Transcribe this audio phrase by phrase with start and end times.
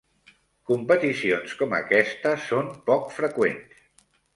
[0.71, 3.83] Competicions com aquesta són poc freqüents.